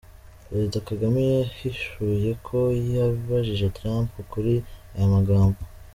[0.45, 2.57] Perezida Kagame yahishuye ko
[2.93, 4.53] yabajije Trump kuri
[4.95, 5.59] aya magambo